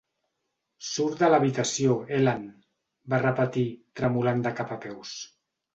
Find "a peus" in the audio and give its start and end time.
4.79-5.19